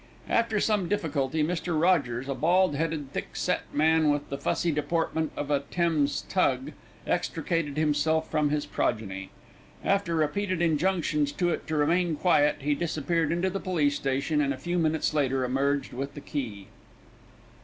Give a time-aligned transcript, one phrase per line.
[0.29, 1.79] After some difficulty, Mr.
[1.79, 6.71] Rogers, a bald headed, thick set man with the fussy deportment of a Thames tug,
[7.05, 9.29] extricated himself from his progeny.
[9.85, 14.55] After repeated injunctions to it to remain quiet, he disappeared into the police station and
[14.55, 16.69] a few minutes later emerged with the key.